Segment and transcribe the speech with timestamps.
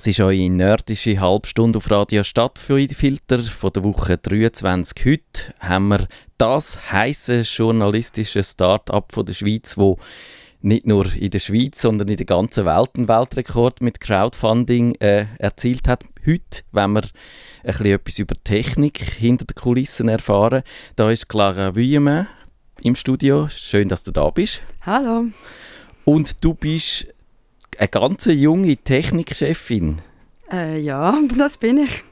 [0.00, 5.04] Das ist eure nerdische Halbstunde auf Radio Stadtfilter von der Woche 23.
[5.04, 6.08] Heute haben wir
[6.38, 9.98] das heiße journalistische Start-up von der Schweiz, wo
[10.62, 15.26] nicht nur in der Schweiz, sondern in der ganzen Welt einen Weltrekord mit Crowdfunding äh,
[15.38, 16.04] erzielt hat.
[16.26, 17.10] Heute, wenn wir ein
[17.66, 20.62] bisschen etwas über Technik hinter den Kulissen erfahren,
[20.96, 22.26] da ist Clara Vuillemin
[22.80, 23.50] im Studio.
[23.50, 24.62] Schön, dass du da bist.
[24.80, 25.26] Hallo.
[26.06, 27.06] Und du bist
[27.80, 29.96] eine ganz junge Technikchefin.
[30.52, 32.04] Äh, ja, das bin ich.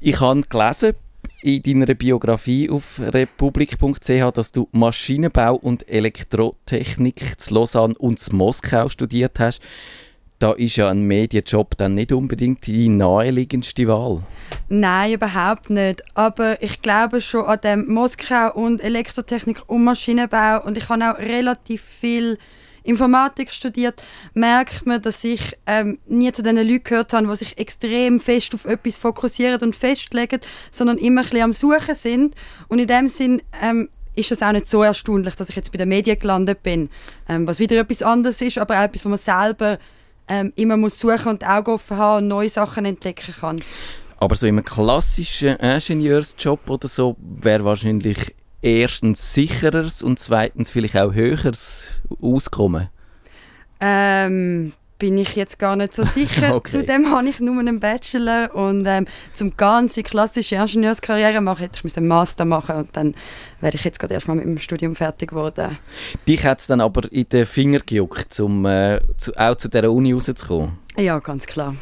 [0.00, 0.94] Ich habe gelesen
[1.42, 8.88] in deiner Biografie auf republik.ch, dass du Maschinenbau und Elektrotechnik zu Lausanne und zu Moskau
[8.88, 9.60] studiert hast.
[10.38, 14.22] Da ist ja ein Medienjob dann nicht unbedingt die naheliegendste Wahl.
[14.68, 16.02] Nein, überhaupt nicht.
[16.14, 21.18] Aber ich glaube schon an dem Moskau und Elektrotechnik und Maschinenbau und ich habe auch
[21.18, 22.38] relativ viel
[22.90, 24.02] Informatik studiert,
[24.34, 28.54] merkt man, dass ich ähm, nie zu den Leuten gehört habe, die sich extrem fest
[28.54, 32.34] auf etwas fokussieren und festlegen, sondern immer ein bisschen am Suchen sind.
[32.68, 35.78] Und in dem Sinn ähm, ist es auch nicht so erstaunlich, dass ich jetzt bei
[35.78, 36.90] den Medien gelandet bin,
[37.28, 39.78] ähm, was wieder etwas anderes ist, aber auch etwas, wo man selber
[40.28, 43.62] ähm, immer muss suchen und Augen offen haben und neue Sachen entdecken kann.
[44.18, 51.14] Aber so einem klassischen Ingenieursjob oder so wäre wahrscheinlich erstens sicheres und zweitens vielleicht auch
[51.14, 52.88] höheres Auskommen?
[53.80, 56.54] Ähm, bin ich jetzt gar nicht so sicher.
[56.56, 56.70] okay.
[56.70, 61.96] Zudem habe ich nur einen Bachelor und ähm, zum ganze klassische Ingenieurskarriere machen hätte ich
[61.96, 63.16] einen Master machen und dann
[63.60, 65.78] wäre ich jetzt gerade erstmal mit dem Studium fertig geworden.
[66.28, 69.90] Dich hat es dann aber in den Finger gejuckt, um äh, zu, auch zu dieser
[69.90, 70.78] Uni rauszukommen?
[70.96, 71.74] Ja, ganz klar.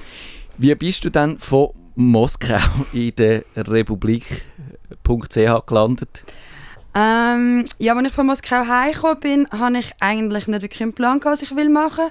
[0.57, 2.59] Wie bist du dann von Moskau
[2.92, 5.35] in der Republik.ch
[5.67, 6.23] gelandet?
[6.99, 11.20] Ähm, ja, als ich von Moskau heimgekommen bin, hatte ich eigentlich nicht wirklich einen Plan,
[11.23, 12.11] was ich machen will.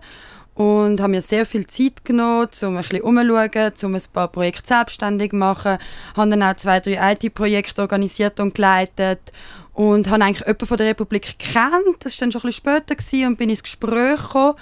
[0.53, 4.67] Und habe mir sehr viel Zeit genommen, um ein bisschen umzuschauen, um ein paar Projekte
[4.67, 5.77] selbstständig zu machen.
[6.15, 9.19] Habe dann auch zwei, drei IT-Projekte organisiert und geleitet.
[9.73, 11.97] Und habe eigentlich jemanden von der Republik kennt.
[11.99, 14.55] Das war dann schon ein bisschen später gewesen, und bin ins Gespräch gekommen.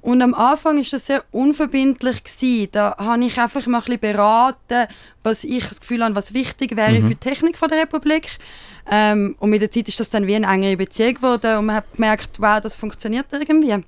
[0.00, 2.22] Und am Anfang war das sehr unverbindlich.
[2.22, 2.68] Gewesen.
[2.72, 4.86] Da habe ich einfach mal ein bisschen beraten,
[5.22, 7.02] was ich das Gefühl habe, was wichtig wäre mhm.
[7.02, 8.38] für die Technik von der Republik.
[8.90, 11.76] Ähm, und mit der Zeit ist das dann wie eine engere Beziehung geworden und man
[11.76, 13.82] hat gemerkt, wow, das funktioniert irgendwie.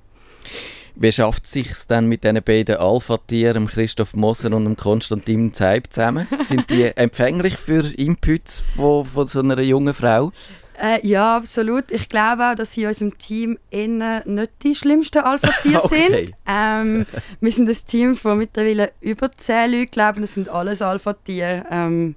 [0.98, 6.26] Wie schafft es sich dann mit diesen beiden Alpha-Tieren, Christoph Moser und Konstantin Zeib zusammen?
[6.48, 10.32] Sind die empfänglich für Inputs von, von so einer jungen Frau?
[10.80, 11.90] Äh, ja, absolut.
[11.90, 16.08] Ich glaube auch, dass sie in unserem Team eher nicht die schlimmsten Alpha-Tiere okay.
[16.08, 16.34] sind.
[16.46, 17.06] Ähm,
[17.40, 21.66] wir sind ein Team von mittlerweile über zehn Leuten, glaube das sind alles Alpha-Tiere.
[21.70, 22.14] Ähm,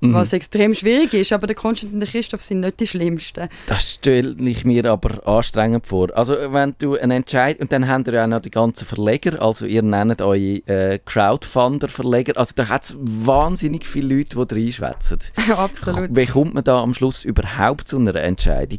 [0.00, 0.14] Mhm.
[0.14, 3.48] Was extrem schwierig ist, aber der Konstantin und der Christoph sind nicht die Schlimmsten.
[3.66, 6.08] Das stelle ich mir aber anstrengend vor.
[6.16, 9.40] Also wenn du einen Entscheid und dann habt ihr ja auch noch die ganzen Verleger,
[9.42, 15.18] also ihr nennt eure äh, Crowdfunder-Verleger, also da hat es wahnsinnig viele Leute, die reinschwätzen.
[15.56, 16.14] Absolut.
[16.14, 18.78] Wie kommt man da am Schluss überhaupt zu einer Entscheidung?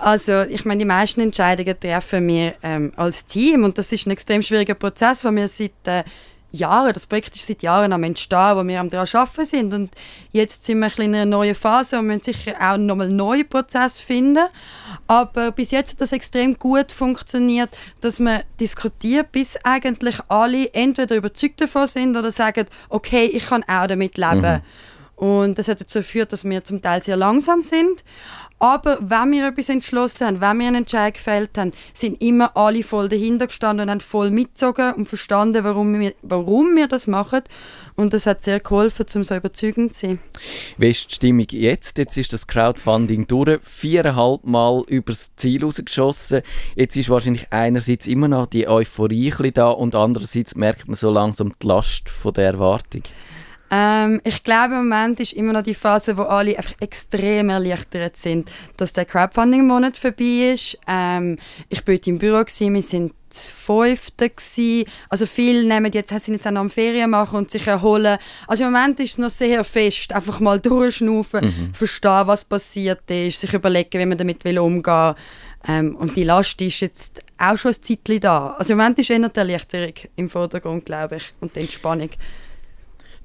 [0.00, 4.12] Also ich meine, die meisten Entscheidungen treffen wir ähm, als Team und das ist ein
[4.12, 6.04] extrem schwieriger Prozess, weil wir seit äh,
[6.52, 9.90] Jahren, das Projekt ist seit Jahren am Entstehen, wo wir am daran arbeiten sind und
[10.32, 14.46] jetzt sind wir in einer neuen Phase und müssen sicher auch nochmal neuen Prozess finden.
[15.06, 21.16] Aber bis jetzt hat das extrem gut funktioniert, dass man diskutiert, bis eigentlich alle entweder
[21.16, 24.40] überzeugt davon sind oder sagen, okay, ich kann auch damit leben.
[24.40, 24.62] Mhm.
[25.20, 28.02] Und das hat dazu geführt, dass wir zum Teil sehr langsam sind.
[28.58, 32.82] Aber wenn wir etwas entschlossen haben, wenn wir einen Entscheid gefällt haben, sind immer alle
[32.82, 37.42] voll dahinter gestanden und haben voll mitgezogen und verstanden, warum wir, warum wir das machen.
[37.96, 40.20] Und das hat sehr geholfen, um so überzeugend zu sein.
[40.78, 41.98] Wie ist die Stimmung jetzt?
[41.98, 46.40] Jetzt ist das Crowdfunding durch, viereinhalb Mal übers Ziel rausgeschossen.
[46.76, 51.52] Jetzt ist wahrscheinlich einerseits immer noch die Euphorie da und andererseits merkt man so langsam
[51.62, 53.02] die Last von der Erwartung.
[53.70, 58.16] Ähm, ich glaube, im Moment ist immer noch die Phase, wo alle einfach extrem erleichtert
[58.16, 60.76] sind, dass der Crowdfunding-Monat vorbei ist.
[60.88, 61.38] Ähm,
[61.68, 64.84] ich war im Büro, gewesen, wir sind fünfte gewesen.
[65.08, 68.18] Also viele nehmen jetzt, sind jetzt auch noch am Ferien machen und sich erholen.
[68.48, 70.12] Also im Moment ist es noch sehr fest.
[70.12, 71.74] Einfach mal durchschnaufen, mhm.
[71.74, 75.14] verstehen, was passiert ist, sich überlegen, wie man damit will umgehen
[75.68, 78.56] ähm, Und die Last ist jetzt auch schon ein Zeitchen da.
[78.58, 82.10] Also im Moment ist eher die Erleichterung im Vordergrund, glaube ich, und die Entspannung.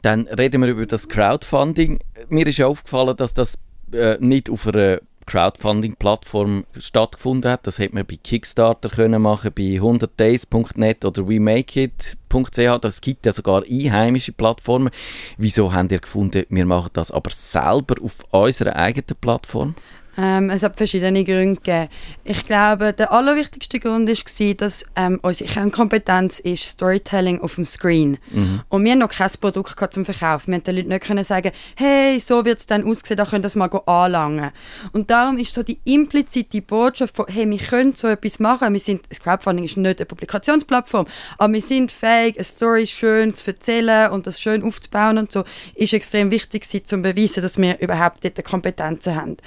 [0.05, 1.97] Dann reden wir über das Crowdfunding.
[2.29, 3.57] Mir ist aufgefallen, dass das
[3.91, 7.65] äh, nicht auf einer Crowdfunding-Plattform stattgefunden hat.
[7.65, 12.81] Das hätte man bei Kickstarter können machen, bei 100days.net oder wemakeit.ch.
[12.81, 14.91] Das gibt ja sogar einheimische Plattformen.
[15.39, 19.73] Wieso haben ihr gefunden, wir machen das aber selber auf unserer eigenen Plattform?
[20.17, 21.89] Ähm, es hat verschiedene Gründe gegeben.
[22.23, 28.17] Ich glaube, der allerwichtigste Grund war, dass ähm, unsere Kernkompetenz ist Storytelling auf dem Screen.
[28.31, 28.61] Mhm.
[28.69, 30.51] Und wir haben noch kein Produkt zum Verkaufen.
[30.51, 33.45] Wir konnten den Leuten nicht können sagen, hey, so wird es dann aussehen, da könnt
[33.45, 34.51] ihr das mal anlangen.
[34.93, 38.73] Und darum ist so die implizite Botschaft von, hey, wir können so etwas machen.
[38.73, 41.07] Wir sind, das Crowdfunding ist nicht eine Publikationsplattform,
[41.37, 45.43] aber wir sind fähig, eine Story schön zu erzählen und das schön aufzubauen und so,
[45.75, 49.37] ist extrem wichtig, um zu beweisen, dass wir überhaupt dort Kompetenzen haben.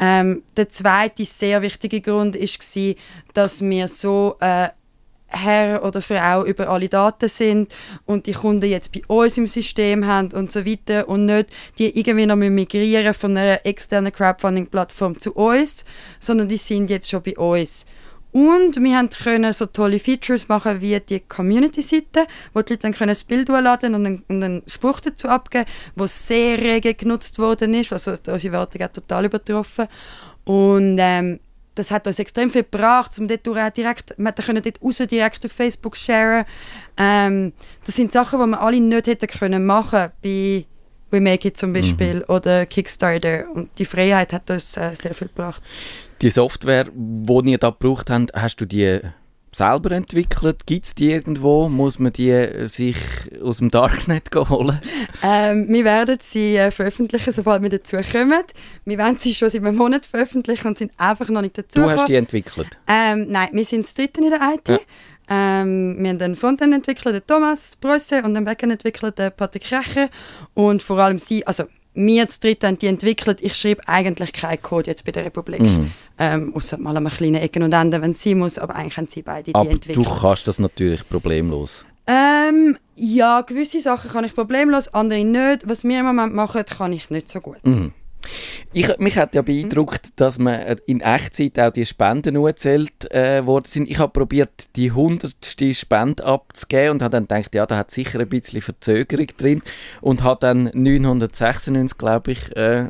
[0.00, 2.94] Ähm, der zweite sehr wichtige Grund war,
[3.32, 4.68] dass wir so äh,
[5.34, 7.72] Herr oder Frau über alle Daten sind
[8.06, 11.48] und die Kunden jetzt bei uns im System haben und so weiter und nicht
[11.78, 15.84] die irgendwie noch migrieren von einer externen Crowdfunding-Plattform zu uns,
[16.20, 17.84] sondern die sind jetzt schon bei uns.
[18.34, 22.92] Und wir haben können so tolle Features machen wie die Community-Seite, wo die Leute dann
[22.92, 27.38] können das Bild hochladen und einen, und einen Spruch dazu abgeben, wo sehr rege genutzt
[27.38, 27.92] worden ist.
[27.92, 29.86] Also unsere Werte hat total übertroffen.
[30.42, 31.38] Und ähm,
[31.76, 33.46] das hat uns extrem viel gebracht, um dort
[33.76, 36.44] direkt, wir können dort raus direkt auf Facebook sharen.
[36.96, 37.52] Ähm,
[37.86, 40.66] das sind Sachen, die wir alle nicht hätten können machen bei
[41.12, 41.74] We Make It zum mhm.
[41.74, 42.34] Beispiel mhm.
[42.34, 43.44] oder Kickstarter.
[43.54, 45.62] Und die Freiheit hat uns äh, sehr viel gebracht.
[46.24, 48.98] Die Software, die ihr da gebraucht habt, hast du die
[49.52, 50.64] selber entwickelt?
[50.64, 51.68] Gibt es die irgendwo?
[51.68, 52.96] Muss man die äh, sich
[53.42, 54.80] aus dem Darknet holen?
[55.22, 58.42] Ähm, wir werden sie äh, veröffentlichen, sobald wir dazu kommen.
[58.86, 61.90] Wir werden sie schon seit einem Monat veröffentlichen und sind einfach noch nicht dazu Du
[61.90, 62.78] hast die entwickelt?
[62.88, 64.68] Ähm, nein, wir sind das dritte in der IT.
[64.68, 64.78] Ja.
[65.28, 69.70] Ähm, wir haben den Frontend entwickelt, den Thomas Brösse, und den Backend entwickelt, den Patrick
[69.70, 70.08] Recher.
[70.54, 73.40] Und vor allem sie, also wir zu dritt haben die entwickelt.
[73.40, 75.60] Ich schreibe eigentlich keinen Code jetzt bei der Republik.
[75.60, 75.92] Mhm.
[76.18, 78.58] Ähm, außer mal an kleinen Ecken und Enden, wenn es sein muss.
[78.58, 80.06] Aber eigentlich haben sie beide die aber entwickelt.
[80.06, 81.84] du kannst das natürlich problemlos.
[82.06, 85.68] Ähm, ja, gewisse Sachen kann ich problemlos, andere nicht.
[85.68, 87.64] Was wir im Moment machen, kann ich nicht so gut.
[87.64, 87.92] Mhm.
[88.72, 89.46] Ich, mich hat ja mhm.
[89.46, 93.88] beeindruckt, dass man in Echtzeit auch die Spenden erzählt äh, worden sind.
[93.88, 98.18] Ich habe probiert, die hundertste Spende abzugeben und habe dann gedacht, ja, da hat sicher
[98.18, 99.62] ein bisschen Verzögerung drin
[100.00, 102.88] und habe dann 996, glaube ich, äh,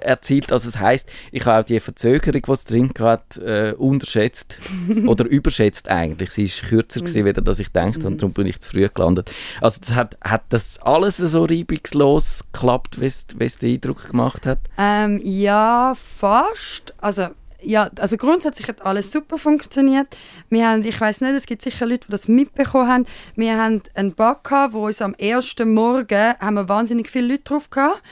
[0.00, 0.52] erzielt.
[0.52, 4.58] Also das heißt, ich habe auch die Verzögerung, die es drin hat, äh, unterschätzt
[5.06, 6.30] oder überschätzt eigentlich.
[6.30, 7.46] Sie ist kürzer gewesen, mhm.
[7.46, 9.30] als ich dachte und darum bin ich zu früh gelandet.
[9.60, 14.58] Also das hat, hat das alles so reibungslos geklappt, wie es den Eindruck gemacht hat?
[14.78, 16.94] Ähm, ja, fast.
[16.98, 17.28] Also
[17.62, 20.06] ja, also grundsätzlich hat alles super funktioniert.
[20.48, 23.06] Wir haben, ich weiß nicht, es gibt sicher Leute, die das mitbekommen haben.
[23.36, 27.44] Wir haben einen Bug gehabt, wo uns am ersten Morgen haben wir wahnsinnig viele Leute
[27.44, 28.02] drauf gehabt.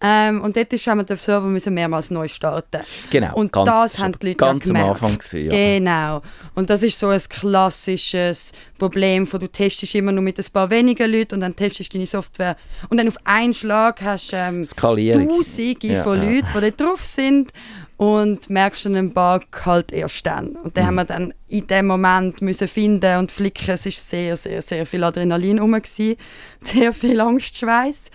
[0.00, 2.80] Ähm, und dort ist, haben wir den Server müssen mehrmals neu starten.
[3.10, 3.34] Genau.
[3.34, 5.50] Und ganz, das haben die Leute ganz am Anfang gewesen, ja.
[5.50, 6.22] Genau.
[6.54, 10.70] Und das ist so ein klassisches Problem, wo du testest immer nur mit ein paar
[10.70, 12.56] wenigen Leuten und dann testest du deine Software
[12.88, 16.30] und dann auf einen Schlag hast du ähm, Tausende ja, von ja.
[16.30, 17.52] Leuten, die dort drauf sind
[17.96, 20.48] und merkst dann einen Bug halt erst dann.
[20.56, 20.86] Und den mhm.
[20.88, 23.70] haben wir dann in dem Moment müssen finden und flicken.
[23.70, 26.16] Es war sehr, sehr, sehr viel Adrenalin rum, gewesen,
[26.60, 28.10] sehr viel Angstschweiß.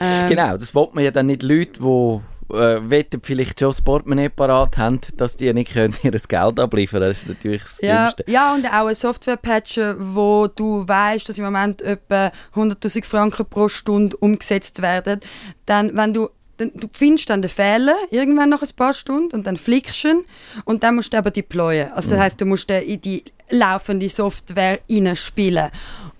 [0.00, 2.20] Ähm, genau, das wollte man ja dann nicht Leute, die
[2.52, 7.10] äh, vielleicht schon das Portemonnaie parat haben, dass die nicht können ihr Geld abliefern können.
[7.10, 8.24] Das ist natürlich das ja, Dümmste.
[8.28, 13.68] Ja, und auch ein Software-Patcher, wo du weißt, dass im Moment etwa 100'000 Franken pro
[13.68, 15.20] Stunde umgesetzt werden.
[15.66, 19.46] Dann, wenn du dann, du findest dann den Fehler irgendwann nach ein paar Stunden und
[19.46, 20.24] dann flickst du ihn
[20.64, 21.92] und dann musst du aber deployen.
[21.92, 22.22] Also das mhm.
[22.22, 24.80] heißt, du musst in die laufende Software
[25.14, 25.70] spielen.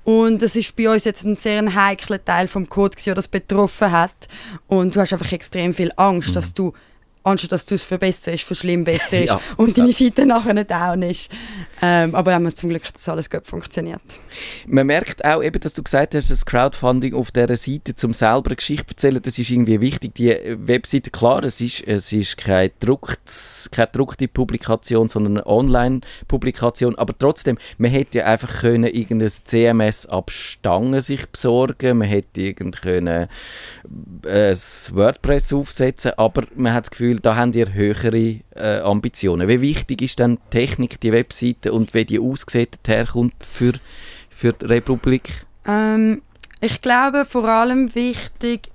[0.08, 3.92] Und das ist bei uns jetzt ein sehr heikler Teil vom Code, der das betroffen
[3.92, 4.26] hat.
[4.66, 6.32] Und du hast einfach extrem viel Angst, mhm.
[6.32, 6.72] dass du
[7.28, 9.40] anstatt dass du es verbesserst, verschlimmbesserst ja.
[9.56, 9.94] und deine ja.
[9.94, 11.30] Seite nachher nicht down ist.
[11.80, 14.00] Ähm, aber haben wir zum Glück, dass alles gut funktioniert.
[14.66, 18.48] Man merkt auch eben, dass du gesagt hast, das Crowdfunding auf dieser Seite zum selber
[18.48, 20.14] eine Geschichte erzählen, das ist irgendwie wichtig.
[20.16, 26.96] Die Webseite, klar, es ist, es ist keine, gedruckt, keine gedruckte Publikation, sondern eine Online-Publikation,
[26.96, 32.82] aber trotzdem, man hätte ja einfach können irgendein CMS abstangen sich besorgen, man hätte irgend
[32.82, 33.28] können
[34.26, 39.48] äh, ein WordPress aufsetzen, aber man hat das Gefühl, da haben ihr höhere äh, Ambitionen.
[39.48, 43.72] Wie wichtig ist dann die Technik, die Webseite und wie die aussieht, herkommt für,
[44.30, 45.46] für die Republik?
[45.66, 46.22] Ähm,
[46.60, 48.68] ich glaube vor allem wichtig,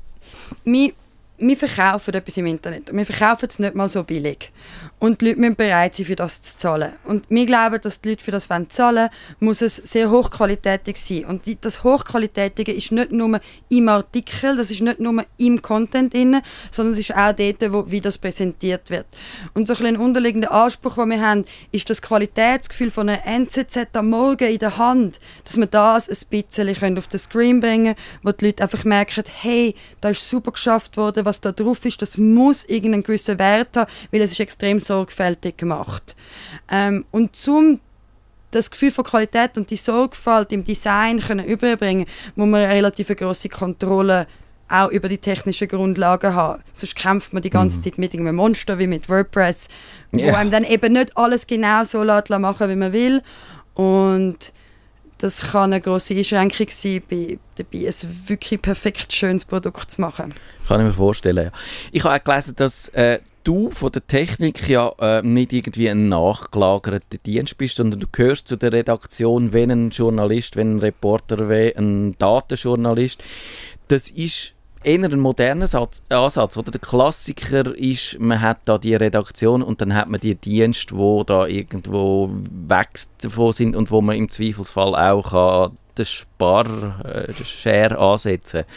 [0.64, 0.92] wir,
[1.38, 2.94] wir verkaufen etwas im Internet.
[2.94, 4.52] Wir verkaufen es nicht mal so billig.
[5.04, 6.94] Und die Leute müssen bereit sein, für das zu zahlen.
[7.04, 9.10] Und wir glauben, dass die Leute für das zahlen wollen,
[9.42, 11.26] muss es sehr hochqualitativ sein.
[11.26, 16.42] Und das Hochqualitative ist nicht nur im Artikel, das ist nicht nur im Content drin,
[16.72, 19.06] sondern es ist auch dort, wo, wie das präsentiert wird.
[19.54, 21.44] Und so ein, ein unterliegender Anspruch, den wir haben,
[21.74, 26.28] ist das Qualitätsgefühl von einer NZZ am Morgen in der Hand, dass wir das ein
[26.30, 30.54] bisschen auf den Screen bringen können, wo die Leute einfach merken, hey, da ist super
[30.54, 34.40] geschafft worden, was da drauf ist, das muss irgendeinen gewissen Wert haben, weil es ist
[34.40, 36.16] extrem so sorgfältig gemacht.
[36.70, 37.80] Ähm, und zum
[38.52, 43.08] das Gefühl von Qualität und die Sorgfalt im Design können überbringen, muss man eine relativ
[43.08, 44.28] große Kontrolle
[44.70, 46.62] auch über die technischen Grundlagen haben.
[46.72, 47.84] Sonst kämpft man die ganze mhm.
[47.84, 49.68] Zeit mit einem Monster wie mit WordPress,
[50.16, 50.32] yeah.
[50.32, 53.22] wo einem dann eben nicht alles genau so machen wie man will.
[53.74, 54.54] Und
[55.18, 60.34] das kann eine große Einschränkung sein, bei, dabei ein wirklich perfekt schönes Produkt zu machen.
[60.68, 61.52] Kann ich mir vorstellen.
[61.92, 66.08] Ich habe auch gelesen, dass äh, du von der Technik ja äh, nicht irgendwie ein
[66.10, 71.50] nachgelagerter Dienst bist, sondern du gehörst zu der Redaktion, wenn ein Journalist, wenn ein Reporter,
[71.50, 73.24] wenn ein Datenjournalist.
[73.88, 75.68] Das ist eher ein moderner
[76.10, 76.58] Ansatz.
[76.58, 76.72] Oder?
[76.72, 81.24] Der Klassiker ist, man hat da die Redaktion und dann hat man die Dienste, wo
[81.24, 82.30] da irgendwo
[82.68, 86.66] wächst davon sind und wo man im Zweifelsfall auch kann den Spar,
[87.06, 88.72] äh, den Share ansetzen kann.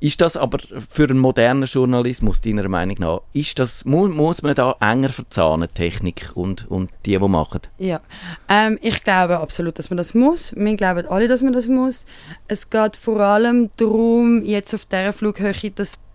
[0.00, 4.76] Ist das aber für einen modernen Journalismus, deiner Meinung nach, ist das, muss, man da
[4.80, 7.62] enger verzahnen, Technik und, und die, die machen?
[7.78, 8.00] Ja,
[8.48, 10.54] ähm, ich glaube absolut, dass man das muss.
[10.54, 12.06] Wir glauben alle, dass man das muss.
[12.46, 16.08] Es geht vor allem darum, jetzt auf dieser Flughöhe, dass die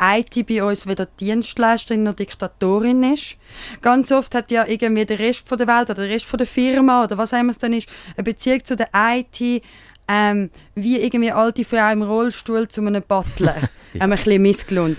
[0.00, 3.36] IT bei uns weder Dienstleisterin noch Diktatorin ist.
[3.82, 6.46] Ganz oft hat ja irgendwie der Rest von der Welt oder der Rest von der
[6.46, 9.62] Firma oder was immer es dann ist, eine Beziehung zu der IT
[10.08, 13.56] ähm, wie irgendwie alte Frau im Rollstuhl zu einem Butler.
[13.96, 14.04] ja.
[14.04, 14.96] ein bisschen missgelungen.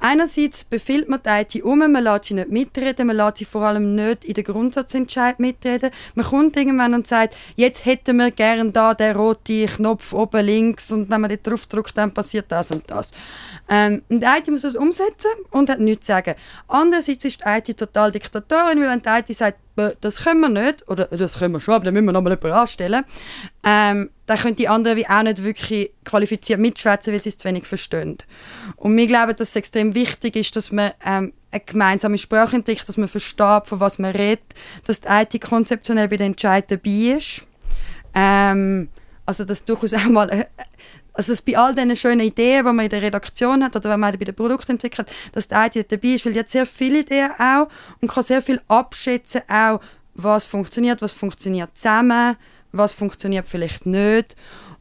[0.00, 3.62] Einerseits befiehlt man die IT um, man lässt sie nicht mitreden, man lässt sie vor
[3.62, 5.90] allem nicht in den Grundsatzentscheid mitreden.
[6.14, 10.90] Man kommt irgendwann und sagt, jetzt hätten wir gerne da den roten Knopf oben links
[10.92, 13.12] und wenn man dort drauf drückt, dann passiert das und das.
[13.68, 16.34] Ähm, und die IT muss das umsetzen und hat nichts zu sagen.
[16.68, 20.88] Andererseits ist die IT total Diktatorin, weil wenn die IT sagt, das können wir nicht,
[20.88, 23.04] oder das können wir schon, aber dann müssen wir nochmal jemanden anstellen,
[23.64, 27.48] ähm, dann können die anderen wie auch nicht wirklich qualifiziert mitschwätzen, weil sie es zu
[27.48, 28.18] wenig verstehen.
[28.76, 32.88] Und wir glauben, dass es extrem wichtig ist, dass man ähm, eine gemeinsame Sprache entdeckt,
[32.88, 34.54] dass man versteht, von was man redet,
[34.86, 37.42] dass die IT konzeptionell bei den Entscheidungen dabei ist.
[38.14, 38.88] Ähm,
[39.24, 40.44] also dass durchaus auch mal äh,
[41.14, 44.18] also bei all diesen schönen Ideen, die man in der Redaktion hat oder wenn man
[44.18, 47.30] bei den Produkten entwickelt, dass die IT dabei ist, weil die hat sehr viele Ideen
[47.38, 47.68] auch
[48.00, 49.80] und kann sehr viel abschätzen auch,
[50.14, 52.36] was funktioniert, was funktioniert zusammen,
[52.72, 54.36] was funktioniert vielleicht nicht.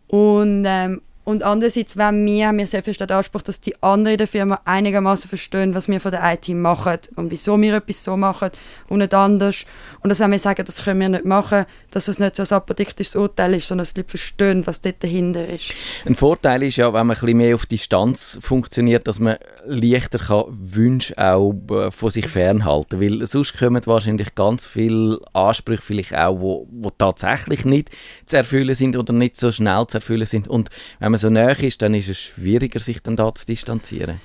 [0.08, 4.16] Und ähm, und andererseits, wenn wir, haben wir sehr viel den Anspruch, dass die anderen
[4.16, 8.04] in der Firma einigermaßen verstehen, was wir von der IT machen und wieso wir etwas
[8.04, 8.50] so machen
[8.90, 9.66] und nicht anders.
[10.04, 12.52] Und dass wenn wir sagen, das können wir nicht machen, dass es nicht so ein
[12.52, 15.74] apodiktisches Urteil ist, sondern dass die Leute verstehen, was dort dahinter ist.
[16.06, 20.20] Ein Vorteil ist ja, wenn man ein bisschen mehr auf Distanz funktioniert, dass man leichter
[20.20, 23.20] kann Wünsche auch äh, von sich fernhalten kann.
[23.20, 27.90] Weil sonst kommen wahrscheinlich ganz viele Ansprüche vielleicht auch, wo tatsächlich nicht
[28.26, 30.50] zu erfüllen sind oder nicht so schnell zu erfüllen sind.
[30.50, 30.70] Und
[31.00, 34.20] wenn man so nah ist, dann ist es schwieriger, sich dann da zu distanzieren.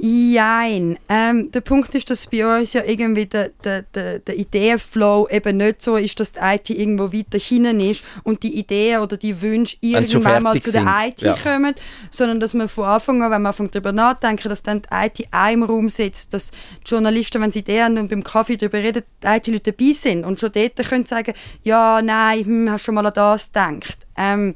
[0.00, 0.96] Nein.
[1.08, 5.56] Ähm, der Punkt ist, dass bei uns ja irgendwie der, der, der, der Ideenflow eben
[5.56, 9.40] nicht so ist, dass die IT irgendwo weiter hinten ist und die Ideen oder die
[9.42, 11.34] Wünsche irgendwann mal zu der IT ja.
[11.34, 11.74] kommen,
[12.12, 15.28] sondern dass man von Anfang an, wenn man anfängt darüber nachdenken, dass dann die IT
[15.52, 19.02] im Raum sitzt, dass die Journalisten, wenn sie Ideen haben und beim Kaffee darüber reden,
[19.22, 23.06] die IT-Leute dabei sind und schon dort können sagen, ja, nein, hm, hast schon mal
[23.06, 23.98] an das gedacht.
[24.16, 24.54] Ähm,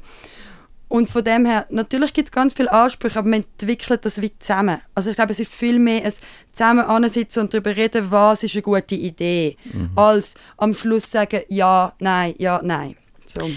[0.93, 4.31] und von dem her, natürlich gibt es ganz viele Ansprüche, aber man entwickelt das wie
[4.37, 4.79] zusammen.
[4.93, 6.13] Also ich glaube, es ist viel mehr ein
[6.51, 9.89] zusammen ansitzen und darüber reden, was ist eine gute Idee, mhm.
[9.95, 12.95] als am Schluss sagen, ja, nein, ja, nein.
[13.25, 13.49] So.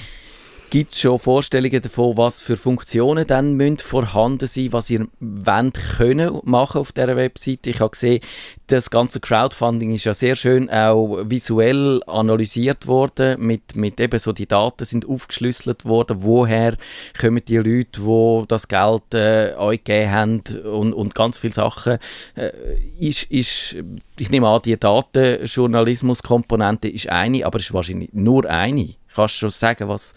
[0.68, 5.78] Gibt es schon Vorstellungen davon, was für Funktionen dann müssen vorhanden sein was ihr wollt
[5.96, 7.70] können machen auf dieser Webseite?
[7.70, 8.18] Ich habe gesehen,
[8.66, 14.32] das ganze Crowdfunding ist ja sehr schön auch visuell analysiert worden, mit, mit eben so
[14.32, 16.76] die Daten sind aufgeschlüsselt worden, woher
[17.18, 21.98] kommen die Leute, die das Geld äh, euch gegeben haben und, und ganz viele Sachen.
[22.34, 22.50] Äh,
[22.98, 23.76] ist, ist,
[24.18, 28.96] ich nehme an, die Datenjournalismus-Komponente ist eine, aber es ist wahrscheinlich nur eine.
[29.14, 30.12] Kannst du schon sagen, was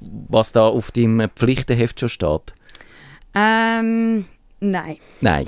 [0.00, 2.54] was da auf deinem Pflichtenheft schon steht?
[3.34, 4.26] Ähm,
[4.60, 4.96] nein.
[5.20, 5.46] Nein.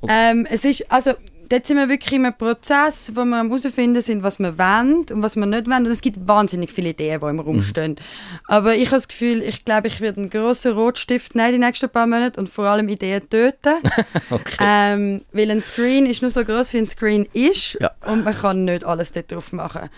[0.00, 0.12] Okay.
[0.12, 1.12] Ähm, es ist, also
[1.48, 5.22] dort sind wir wirklich in einem Prozess, wo wir herausfinden sind, was wir wollen und
[5.22, 5.86] was wir nicht wollen.
[5.86, 7.62] Und es gibt wahnsinnig viele Ideen, die im Raum mhm.
[7.62, 7.92] stehen.
[7.92, 8.38] Mhm.
[8.46, 11.88] Aber ich habe das Gefühl, ich glaube, ich werde einen grossen Rotstift nehmen die nächsten
[11.88, 13.76] paar Monate und vor allem Ideen töten.
[14.30, 14.56] okay.
[14.60, 17.90] ähm, weil ein Screen ist nur so groß, wie ein Screen ist ja.
[18.06, 19.88] und man kann nicht alles dort drauf machen.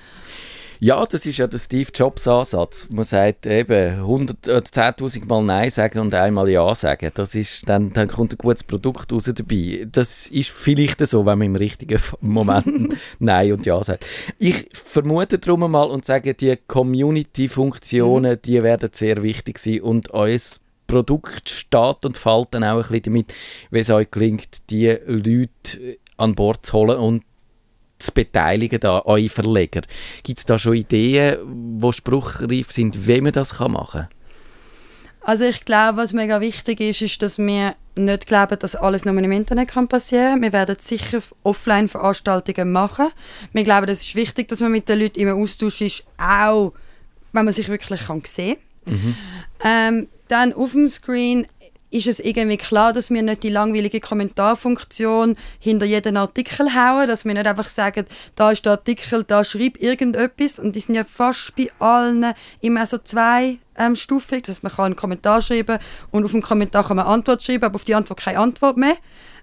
[0.80, 2.86] Ja, das ist ja der Steve Jobs Ansatz.
[2.88, 7.10] Man sagt eben 10.000 Mal Nein sagen und einmal Ja sagen.
[7.14, 9.86] Das ist, dann, dann kommt ein gutes Produkt raus dabei.
[9.90, 14.06] Das ist vielleicht so, wenn man im richtigen Moment Nein und Ja sagt.
[14.38, 18.42] Ich vermute darum mal und sage, die Community-Funktionen, mhm.
[18.42, 23.02] die werden sehr wichtig sein und uns Produkt steht und fällt dann auch ein bisschen
[23.02, 23.34] damit,
[23.70, 27.24] wie es euch gelingt, die Leute an Bord zu holen und
[27.98, 29.82] zu beteiligen, da, eure Verleger.
[30.22, 34.08] Gibt es da schon Ideen, die spruchreif sind, wie man das machen kann?
[35.20, 39.16] Also ich glaube, was mega wichtig ist, ist, dass wir nicht glauben, dass alles nur
[39.18, 40.42] im Internet kann passieren kann.
[40.42, 43.08] Wir werden sicher Offline-Veranstaltungen machen.
[43.52, 46.72] Wir glauben, es ist wichtig, dass man mit den Leuten im Austausch ist, auch
[47.32, 48.94] wenn man sich wirklich kann sehen kann.
[48.94, 49.14] Mhm.
[49.64, 51.46] Ähm, dann auf dem Screen
[51.90, 57.24] ist es irgendwie klar, dass wir nicht die langweilige Kommentarfunktion hinter jeden Artikel hauen, dass
[57.24, 61.04] wir nicht einfach sagen, da ist der Artikel, da schreibt irgendetwas und die sind ja
[61.04, 65.78] fast bei allen immer so zwei ähm, Stufen, dass man kann einen Kommentar schreiben
[66.10, 68.96] und auf den Kommentar kann man Antwort schreiben, aber auf die Antwort keine Antwort mehr.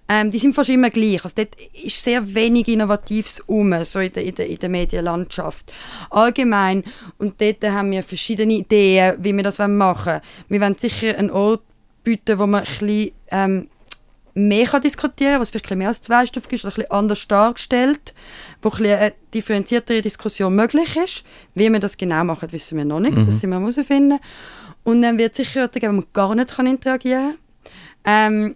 [0.08, 1.24] Ähm, die sind fast immer gleich.
[1.24, 5.74] Also dort ist sehr wenig Innovatives um, so in der, in der, in der Medienlandschaft.
[6.12, 6.84] Allgemein.
[7.18, 10.22] Und dort haben wir verschiedene Ideen, wie wir das machen wollen.
[10.48, 11.64] Wir wollen sicher einen Ort
[12.06, 13.68] bieten, wo man ein bisschen, ähm,
[14.36, 16.92] mehr kann diskutieren kann, was vielleicht ein mehr als zwei Stufen ist, oder ein bisschen
[16.92, 18.14] anders dargestellt,
[18.62, 21.24] wo ein eine differenziertere Diskussion möglich ist.
[21.56, 23.26] Wie wir das genau machen, wissen wir noch nicht, mhm.
[23.26, 24.20] das sind wir herausfinden.
[24.84, 27.38] Und dann wird es sicher geben, wo man gar nicht kann interagieren
[28.04, 28.34] kann.
[28.34, 28.56] Ähm,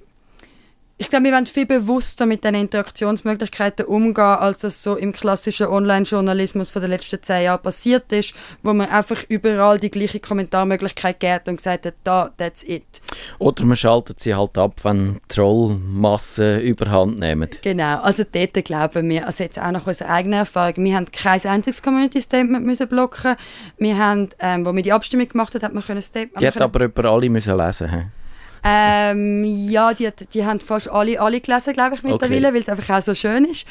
[1.01, 5.67] ich glaube, wir werden viel bewusster mit den Interaktionsmöglichkeiten umgehen, als es so im klassischen
[5.67, 11.21] Online-Journalismus von den letzten zehn Jahren passiert ist, wo man einfach überall die gleiche Kommentarmöglichkeit
[11.21, 13.01] gibt und gesagt hat, da, that's it.
[13.37, 17.47] Oder man schaltet sie halt ab, wenn Trollmassen überhand nehmen.
[17.61, 21.41] Genau, also dort glauben wir, also jetzt auch nach unserer eigenen Erfahrung, wir haben kein
[21.45, 23.37] einziges Community-Statement müssen blocken.
[23.77, 26.41] Wir haben, ähm, wo wir die Abstimmung gemacht haben, hat man können Statement...
[26.41, 28.18] Die hat aber über alle müssen lesen müssen.
[28.63, 32.53] Ähm, ja, die, die haben fast alle, alle gelesen, glaube ich, mittlerweile, okay.
[32.55, 33.65] weil es einfach auch so schön ist.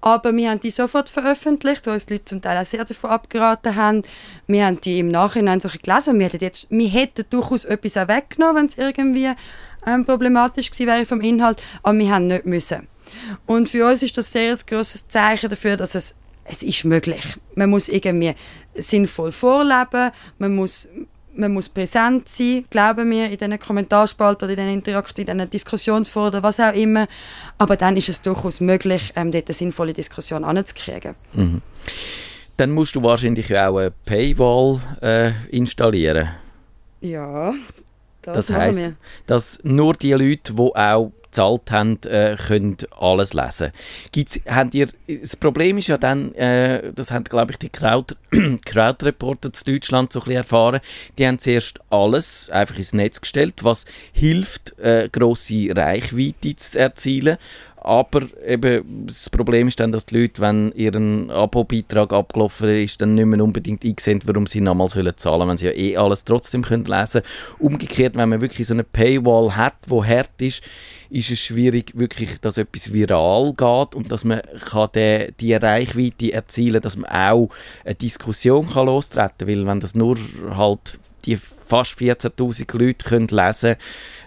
[0.00, 3.10] Aber wir haben die sofort veröffentlicht, weil uns die Leute zum Teil auch sehr davon
[3.10, 4.02] abgeraten haben.
[4.46, 8.08] Wir haben die im Nachhinein so gelesen wir hätten, jetzt, wir hätten durchaus etwas auch
[8.08, 9.30] weggenommen, wenn es irgendwie
[9.86, 12.86] ähm, problematisch gewesen wäre vom Inhalt, aber wir haben nicht müssen.
[13.46, 17.24] Und für uns ist das sehr ein grosses Zeichen dafür, dass es es ist möglich.
[17.54, 18.34] Man muss irgendwie
[18.74, 20.88] sinnvoll vorleben, man muss
[21.36, 25.50] man muss präsent sein, glauben wir, in diesen Kommentarspalten oder in diesen Interaktionen, in diesen
[25.50, 27.06] Diskussionsforen, was auch immer.
[27.58, 31.14] Aber dann ist es durchaus möglich, ähm, dort eine sinnvolle Diskussion anzukriegen.
[31.32, 31.60] Mhm.
[32.56, 36.28] Dann musst du wahrscheinlich auch eine Paywall äh, installieren.
[37.00, 37.52] Ja,
[38.22, 38.80] das, das heißt,
[39.26, 43.70] dass nur die Leute, die auch gezahlt haben, äh, können alles lesen.
[44.12, 48.14] Gibt's, habt ihr, das Problem ist ja dann, äh, das haben glaube ich die Crowd,
[48.64, 50.80] Crowd-Reporter zu Deutschland so ein bisschen erfahren,
[51.18, 57.38] die haben zuerst alles einfach ins Netz gestellt, was hilft, äh, grosse Reichweite zu erzielen
[57.84, 63.14] aber eben, das Problem ist dann, dass die Leute, wenn ihren Abo-Beitrag abgelaufen ist, dann
[63.14, 66.62] nicht mehr unbedingt einsehen, warum sie nochmal zahlen sollen, wenn sie ja eh alles trotzdem
[66.62, 67.72] können lesen können.
[67.72, 70.62] Umgekehrt, wenn man wirklich so eine Paywall hat, die hart ist,
[71.10, 76.32] ist es schwierig, wirklich, dass etwas viral geht und dass man kann die, die Reichweite
[76.32, 77.50] erzielen kann, dass man auch
[77.84, 80.16] eine Diskussion kann lostreten kann, weil wenn das nur
[80.50, 83.76] halt die fast 14'000 Leute können lesen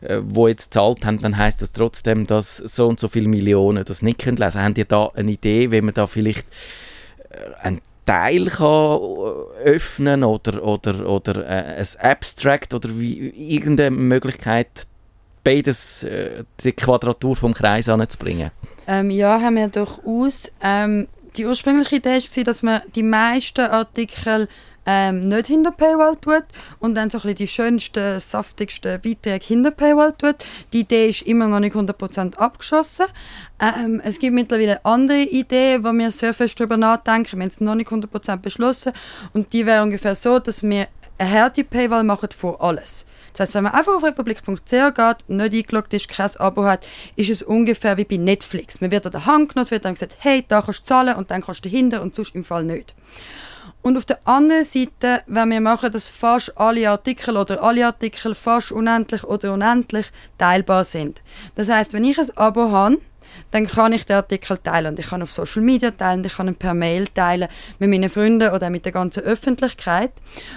[0.02, 3.86] können, die jetzt gezahlt haben, dann heißt das trotzdem, dass so und so viele Millionen
[3.86, 6.48] das nicht können lesen Habt ihr da eine Idee, wie man da vielleicht
[7.30, 13.92] äh, einen Teil kann äh, öffnen oder, oder, oder äh, ein Abstract oder wie, irgendeine
[13.92, 14.88] Möglichkeit,
[15.44, 16.06] beides,
[16.64, 18.52] die Quadratur vom Kreis anzubringen?
[18.88, 20.52] Ähm, ja, haben wir durchaus.
[20.62, 21.08] Ähm,
[21.38, 24.48] die ursprüngliche Idee war, dass man die meisten Artikel
[24.88, 26.46] ähm, nicht hinter Paywall tut
[26.80, 30.38] und dann so ein bisschen die schönsten, saftigsten Beiträge hinter Paywall tut.
[30.72, 33.08] Die Idee ist immer noch nicht 100% abgeschossen.
[33.60, 37.38] Ähm, es gibt mittlerweile andere Ideen, wo wir sehr fest darüber nachdenken.
[37.38, 38.94] Wir haben es noch nicht 100% beschlossen
[39.34, 43.06] und die wäre ungefähr so, dass wir eine harte Paywall machen für alles.
[43.34, 47.30] Das heißt, wenn man einfach auf republik.ch geht, nicht eingeloggt ist, kein Abo hat, ist
[47.30, 48.82] es ungefähr wie bei Netflix.
[48.82, 51.16] Man wird an der Hand genommen, es wird dann gesagt, hey, da kannst du zahlen
[51.16, 52.96] und dann kannst du dahinter und sonst im Fall nicht.
[53.88, 58.36] Und auf der anderen Seite, wenn wir machen, dass fast alle Artikel oder alle Artikel
[58.36, 61.22] fast unendlich oder unendlich teilbar sind.
[61.56, 62.98] Das heißt, wenn ich ein Abo habe,
[63.52, 64.88] dann kann ich den Artikel teilen.
[64.88, 67.48] Und ich kann auf Social Media teilen, ich kann ihn per Mail teilen
[67.80, 70.12] mit meinen Freunden oder mit der ganzen Öffentlichkeit.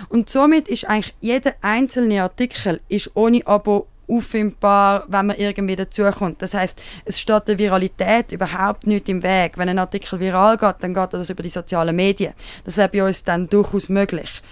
[0.09, 6.42] Und somit ist eigentlich jeder einzelne Artikel ist ohne Abo auffindbar, wenn man irgendwie dazukommt.
[6.42, 9.57] Das heißt, es steht der Viralität überhaupt nicht im Weg.
[9.57, 12.35] Wenn ein Artikel viral geht, dann geht das über die sozialen Medien.
[12.64, 14.42] Das wäre bei uns dann durchaus möglich.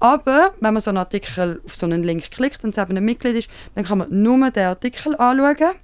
[0.00, 3.04] Aber wenn man so einen Artikel auf so einen Link klickt und es eben ein
[3.04, 5.76] Mitglied ist, dann kann man nur den Artikel anschauen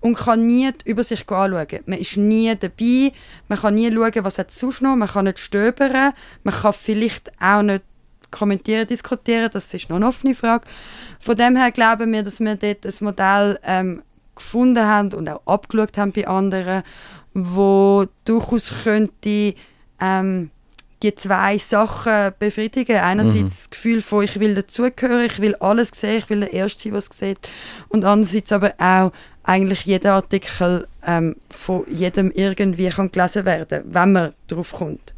[0.00, 1.80] und kann nie die Übersicht anschauen.
[1.86, 3.12] Man ist nie dabei,
[3.48, 7.30] man kann nie schauen, was es sonst noch, man kann nicht stöbern, man kann vielleicht
[7.40, 7.84] auch nicht
[8.32, 10.66] kommentieren, diskutieren, das ist noch eine offene Frage.
[11.20, 14.02] Von dem her glauben wir, dass wir dort ein Modell ähm,
[14.34, 16.82] gefunden haben und auch abgeschaut haben bei anderen,
[17.34, 19.54] wo durchaus könnte
[20.00, 20.50] ähm,
[21.02, 22.96] die zwei Sachen befriedigen.
[22.96, 23.44] Einerseits mhm.
[23.44, 26.92] das Gefühl von, ich will dazugehören, ich will alles sehen, ich will der Erste sein,
[26.92, 27.48] was sieht.
[27.88, 34.12] Und andererseits aber auch eigentlich jeder Artikel ähm, von jedem irgendwie kann gelesen werden, wenn
[34.12, 35.14] man darauf kommt.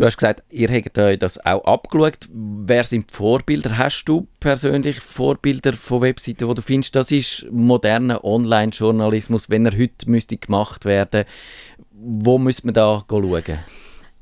[0.00, 2.26] Du hast gesagt, ihr habt euch das auch abgeschaut.
[2.32, 3.76] Wer sind die Vorbilder?
[3.76, 9.78] Hast du persönlich Vorbilder von Webseiten, wo du findest, das ist moderner Online-Journalismus, wenn er
[9.78, 11.26] heute müsste gemacht werden
[11.92, 13.58] Wo müsste man da schauen?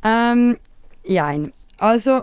[0.03, 0.57] Ähm,
[1.05, 1.33] ja,
[1.77, 2.23] also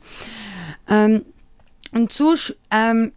[0.89, 1.25] Ähm,
[1.91, 3.11] und sonst, ähm,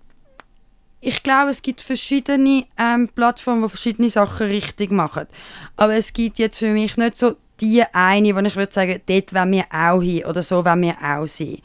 [1.01, 5.29] ich glaube, es gibt verschiedene ähm, Plattformen, die verschiedene Sachen richtig machen.
[5.77, 9.35] Aber es gibt jetzt für mich nicht so die eine, wo ich würde sagen, dort
[9.35, 11.59] wollen wir auch hin oder so wollen wir auch sein.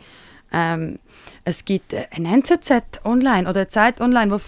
[0.53, 0.99] Ähm,
[1.45, 4.39] es gibt äh, ein NZZ online oder eine Zeit online, wo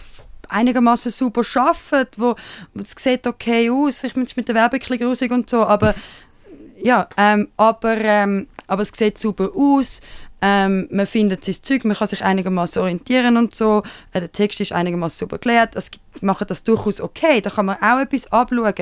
[0.49, 2.35] einigermaßen super arbeitet, wo
[2.75, 5.95] es sieht okay aus, ich bin mit der Werbung grusig und so, aber
[6.83, 10.01] ja, ähm, aber, ähm, aber es sieht super aus,
[10.41, 14.61] ähm, man findet sein Zeug, man kann sich einigermaßen orientieren und so, äh, der Text
[14.61, 15.89] ist einigermaßen super gelehrt, es
[16.21, 18.73] macht das durchaus okay, da kann man auch etwas abschauen.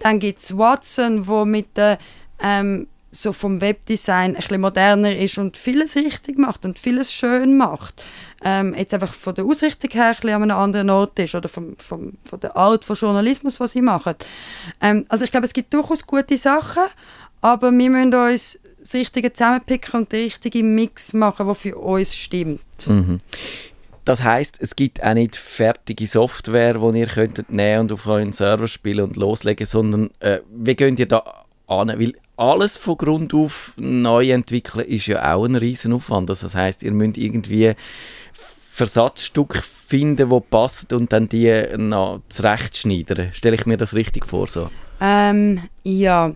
[0.00, 1.98] Dann gibt es Watson, wo mit der
[2.40, 7.56] ähm, so vom Webdesign ein bisschen moderner ist und vieles richtig macht und vieles schön
[7.56, 8.04] macht.
[8.44, 11.48] Ähm, jetzt einfach von der Ausrichtung her ein bisschen an einem anderen Ort ist oder
[11.48, 14.14] vom, vom, von der Art von Journalismus, was sie machen.
[14.80, 16.84] Ähm, also ich glaube, es gibt durchaus gute Sachen,
[17.40, 22.14] aber wir müssen uns das Richtige zusammenpicken und den richtigen Mix machen, der für uns
[22.14, 22.86] stimmt.
[22.86, 23.20] Mhm.
[24.04, 28.32] Das heißt, es gibt auch nicht fertige Software, die ihr könntet nehmen und auf euren
[28.32, 31.88] Server spielen und loslegen, sondern äh, wie geht ihr da an?
[31.88, 36.30] Weil alles von Grund auf neu entwickeln ist ja auch ein Riesenaufwand.
[36.30, 37.74] Also das heißt, ihr müsst irgendwie
[38.32, 43.32] Versatzstücke finden, die passen und dann die noch zurechtschneiden.
[43.32, 44.70] Stelle ich mir das richtig vor so?
[45.00, 46.34] Ähm, ja,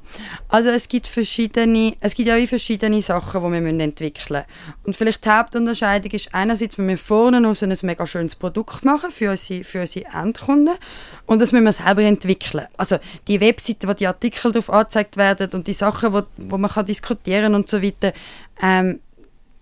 [0.48, 4.76] also es gibt verschiedene, es gibt ja wie verschiedene Sachen, die wir entwickeln müssen.
[4.84, 9.10] Und vielleicht die Hauptunterscheidung ist einerseits, wir müssen vorne aus ein mega schönes Produkt machen
[9.10, 10.76] für unsere, für unsere Endkunden
[11.26, 12.66] und das müssen wir selber entwickeln.
[12.76, 16.70] Also die Webseite, wo die Artikel darauf angezeigt werden und die Sachen, wo, wo man
[16.70, 18.12] kann diskutieren und so weiter,
[18.62, 19.00] ähm,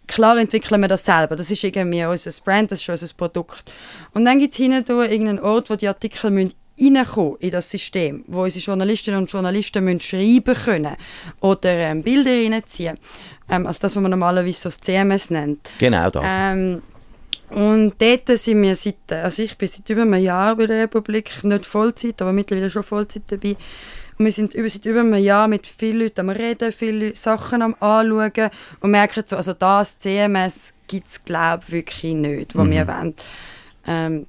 [0.07, 1.37] klar entwickeln wir das selber.
[1.37, 3.73] Das ist irgendwie unser Brand, das ist unser Produkt.
[4.13, 8.25] Und dann gibt es hinten irgendeinen Ort, wo die Artikel müssen reinkommen in das System,
[8.27, 10.97] wo unsere Journalistinnen und Journalisten müssen schreiben können
[11.41, 12.97] oder ähm, Bilder reinziehen.
[13.49, 15.71] Ähm, also das, was man normalerweise so das CMS nennt.
[15.79, 16.25] Genau das.
[16.27, 16.83] Ähm,
[17.51, 21.43] und dort sind wir seit, also ich bin seit über einem Jahr bei der Republik,
[21.43, 23.57] nicht Vollzeit, aber mittlerweile schon Vollzeit dabei.
[24.19, 27.63] Und wir sind über, seit über einem Jahr mit vielen Leuten am Reden, viele Sachen
[27.63, 32.67] am Anschauen und merken so, also das CMS gibt es glaube ich wirklich nicht, was
[32.67, 32.71] mhm.
[32.71, 33.15] wir wollen.
[33.87, 34.27] Ähm,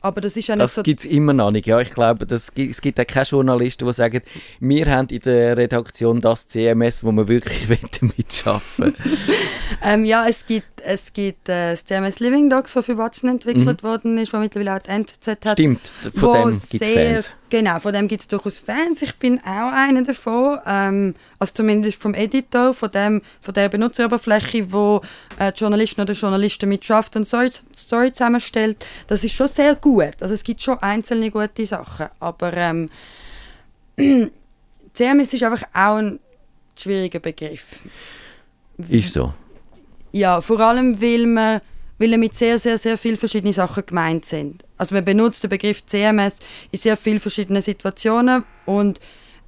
[0.00, 0.82] aber das ist ja nicht das so...
[0.82, 1.66] gibt es immer noch nicht.
[1.66, 4.22] Ja, ich glaube, das, es gibt auch keine Journalisten, die sagen,
[4.58, 7.68] wir haben in der Redaktion das CMS, wo wir wirklich
[8.00, 8.96] mitarbeiten
[9.82, 13.82] ähm, Ja, es gibt, es gibt äh, das CMS Living Dogs, das für Watson entwickelt
[13.82, 13.86] mhm.
[13.86, 15.52] worden ist, das mittlerweile auch die NZZ hat.
[15.52, 17.32] Stimmt, von dem gibt es Fans.
[17.50, 19.02] Genau, von dem gibt es durchaus Fans.
[19.02, 24.72] Ich bin auch einer davon, ähm, also zumindest vom Editor, von, dem, von der Benutzeroberfläche,
[24.72, 25.00] wo
[25.38, 28.84] äh, die Journalisten oder Journalisten mitschafft und Story, Story zusammenstellt.
[29.08, 30.14] Das ist schon sehr gut.
[30.20, 32.90] Also es gibt schon einzelne gute Sachen, aber ähm,
[34.92, 36.20] CMS ist einfach auch ein
[36.76, 37.82] schwieriger Begriff.
[38.88, 39.34] Ist so.
[40.12, 41.60] Ja, vor allem, weil, man,
[41.98, 44.64] weil mit sehr, sehr, sehr vielen verschiedenen Sachen gemeint sind.
[44.76, 49.00] Also man benutzt den Begriff CMS in sehr vielen verschiedenen Situationen und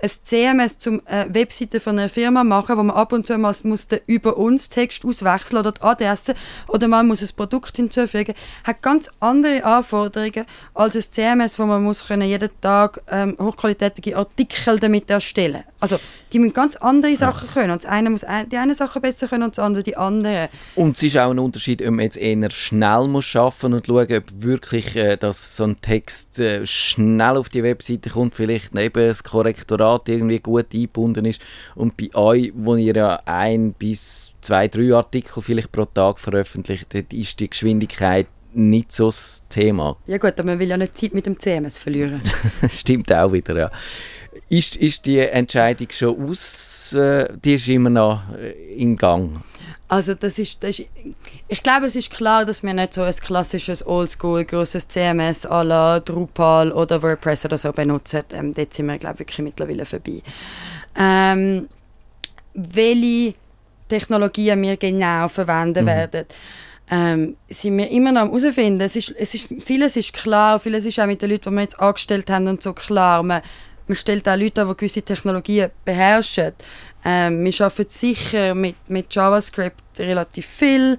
[0.03, 3.55] ein CMS zum äh, Webseite von einer Firma machen, wo man ab und zu mal
[3.62, 6.35] muss den über uns Text auswechseln oder die Adresse
[6.66, 10.44] oder man muss ein Produkt hinzufügen, hat ganz andere Anforderungen
[10.75, 15.62] als ein CMS, wo man muss können jeden Tag ähm, hochqualitatige Artikel damit erstellen.
[15.83, 15.99] Also
[16.33, 17.55] die müssen ganz andere Sachen ja.
[17.55, 17.73] können.
[17.73, 20.49] Und das eine muss die eine Sache besser können und das andere die andere.
[20.77, 24.07] Und es ist auch ein Unterschied, ob man jetzt eher schnell muss arbeiten und schauen,
[24.16, 29.09] ob wirklich äh, dass so ein Text äh, schnell auf die Webseite kommt, vielleicht neben
[29.09, 31.42] das Korrektorat irgendwie gut eingebunden ist.
[31.75, 36.95] Und bei euch, wo ihr ja ein bis zwei, drei Artikel vielleicht pro Tag veröffentlicht,
[36.95, 39.97] ist die Geschwindigkeit nicht so das Thema.
[40.07, 42.21] Ja gut, aber man will ja nicht Zeit mit dem CMS verlieren.
[42.68, 43.71] Stimmt auch wieder, ja.
[44.52, 49.30] Ist, ist die Entscheidung schon aus, äh, die ist immer noch äh, in Gang?
[49.88, 50.88] Also das ist, das ist,
[51.48, 55.62] ich glaube, es ist klar, dass wir nicht so ein klassisches Oldschool großes CMS à
[55.64, 58.24] la Drupal oder WordPress oder so benutzen.
[58.34, 60.20] Ähm, dort sind wir, glaube ich, wirklich mittlerweile vorbei.
[60.98, 61.66] Ähm,
[62.52, 63.32] welche
[63.88, 65.88] Technologien wir genau verwenden mhm.
[65.88, 66.26] werden,
[66.90, 68.82] ähm, sind wir immer noch am herausfinden.
[68.82, 71.62] Es ist, es ist, vieles ist klar, vieles ist auch mit den Leuten, die wir
[71.62, 73.22] jetzt angestellt haben und so klar.
[73.22, 73.40] Man,
[73.87, 76.53] man stellt auch Leute an, die gewisse Technologien beherrschen.
[77.05, 80.99] Ähm, wir arbeiten sicher mit, mit JavaScript relativ viel.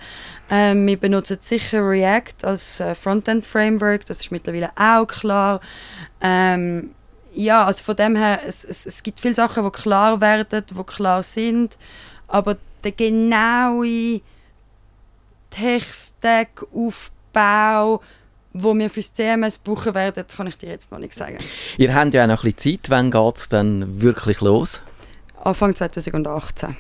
[0.50, 5.62] Ähm, wir benutzen sicher React als äh, Frontend-Framework, das ist mittlerweile auch klar.
[6.22, 6.92] Ähm,
[7.34, 10.84] ja, also von dem her, es, es, es gibt viele Sachen, die klar werden, die
[10.84, 11.78] klar sind,
[12.28, 14.22] aber der genaue
[15.50, 18.02] Tech-Stack, Aufbau,
[18.54, 21.38] wo wir fürs CMS brauchen werden, kann ich dir jetzt noch nicht sagen.
[21.78, 22.90] Ihr habt ja auch noch ein bisschen Zeit.
[22.90, 24.82] Wann geht es dann wirklich los?
[25.44, 26.76] Anfang 2018.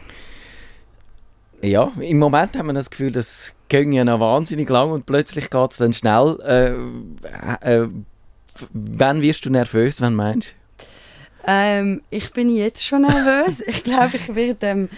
[1.62, 5.50] Ja, im Moment haben wir das Gefühl, das ging ja noch wahnsinnig lang und plötzlich
[5.50, 6.38] geht es dann schnell.
[6.42, 7.88] Äh, äh,
[8.74, 10.64] wann wirst du nervös, wann meinst du?
[11.46, 13.62] Ähm, ich bin jetzt schon nervös.
[13.66, 14.90] ich glaube, ich werde ähm,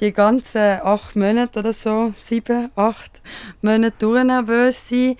[0.00, 3.20] die ganzen acht Monate oder so, sieben, acht
[3.60, 5.16] Monate durch nervös sein.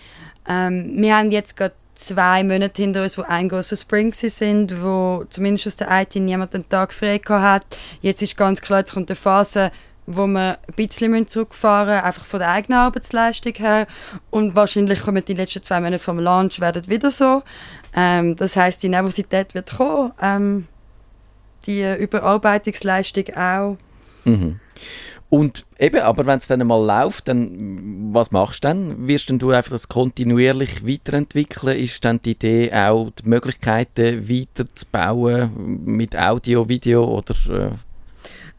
[0.48, 5.24] Ähm, wir haben jetzt gerade zwei Monate hinter uns, wo ein großer Spring sind, wo
[5.30, 7.64] zumindest aus der IT niemand einen Tag frei hat.
[8.00, 9.70] Jetzt ist ganz klar, jetzt kommt eine Phase,
[10.06, 13.86] wo wir ein bisschen zurückfahren müssen, einfach von der eigenen Arbeitsleistung her.
[14.30, 17.42] Und wahrscheinlich kommen die letzten zwei Monate vom Launch werden wieder so.
[17.94, 20.66] Ähm, das heißt, die Nervosität wird kommen, ähm,
[21.66, 23.76] die Überarbeitungsleistung auch.
[24.24, 24.58] Mhm.
[25.32, 29.08] Und eben, aber wenn es dann mal läuft, dann was machst du dann?
[29.08, 31.78] Wirst du einfach das kontinuierlich weiterentwickeln?
[31.78, 37.34] Ist dann die Idee auch, die Möglichkeiten weiterzubauen mit Audio, Video oder?
[37.48, 37.70] Äh?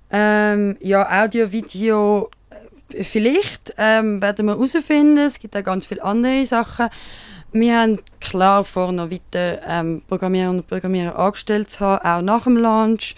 [0.10, 2.32] Ähm, ja, Audio, Video
[2.90, 5.20] äh, vielleicht ähm, werden wir herausfinden.
[5.20, 6.90] Es gibt auch ganz viele andere Sachen.
[7.52, 12.46] Wir haben klar vor, noch weiter ähm, Programmierer und Programmierer angestellt zu haben, auch nach
[12.46, 13.16] dem Launch.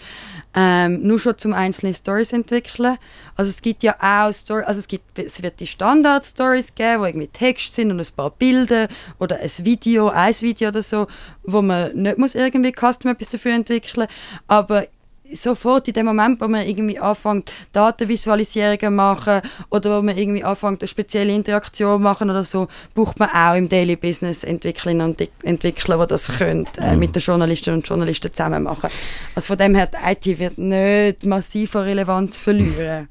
[0.58, 2.96] Ähm, nur schon zum einzelne Stories entwickeln.
[3.36, 7.04] Also es gibt ja auch Story, also es, gibt, es wird die Standard-Stories geben, wo
[7.04, 8.88] irgendwie Text sind und ein paar Bilder
[9.18, 11.08] oder ein Video, ein Video oder so,
[11.42, 14.08] wo man nicht muss irgendwie custom etwas dafür entwickeln,
[14.46, 14.86] aber
[15.32, 20.82] sofort in dem Moment, wo man irgendwie anfängt, Datenvisualisierungen machen oder wo man irgendwie anfängt,
[20.82, 25.98] eine spezielle Interaktion machen oder so, braucht man auch im Daily Business Entwicklerinnen und Entwickler,
[25.98, 26.98] die das können, äh, mhm.
[26.98, 28.90] mit den Journalistinnen und Journalisten zusammen machen.
[29.34, 33.08] Also von dem her, die IT wird nicht massiv an Relevanz verlieren.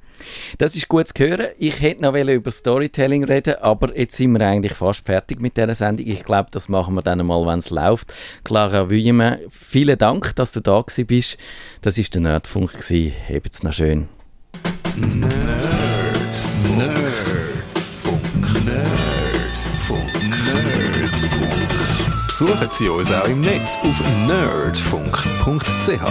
[0.58, 1.48] Das ist gut zu hören.
[1.58, 5.76] Ich hätte noch über Storytelling reden, aber jetzt sind wir eigentlich fast fertig mit dieser
[5.76, 6.08] Sendung.
[6.08, 8.14] Ich glaube, das machen wir dann mal, wenn es läuft.
[8.44, 11.38] Clara Wüjemann, vielen Dank, dass du da bist.
[11.82, 12.72] Das war der Nerdfunk.
[12.74, 14.08] Habt's noch schön.
[14.96, 15.32] Nerd.
[16.78, 18.66] Nerdfunk.
[18.66, 20.14] Nerdfunk.
[20.34, 21.46] Nerdfunk.
[22.28, 26.02] Besuchen Sie uns auch im Netz auf nerdfunk.ch.